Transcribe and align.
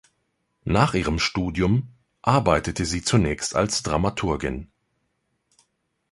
Nach 0.65 0.95
ihrem 0.95 1.19
Studium 1.19 1.89
arbeitete 2.23 2.85
sie 2.85 3.03
zunächst 3.03 3.55
als 3.55 3.83
Dramaturgin. 3.83 4.71